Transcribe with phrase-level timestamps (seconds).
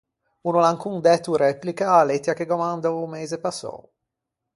[0.47, 3.79] O no l’à ancon dæto replica a-a lettia che gh’ò mandou o meise passou.